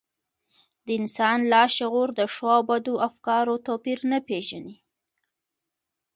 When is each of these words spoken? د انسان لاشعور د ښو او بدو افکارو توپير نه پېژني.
د 0.85 0.87
انسان 0.99 1.39
لاشعور 1.51 2.09
د 2.19 2.21
ښو 2.33 2.47
او 2.57 2.61
بدو 2.69 2.93
افکارو 3.07 3.55
توپير 3.67 3.99
نه 4.11 4.19
پېژني. 4.27 4.75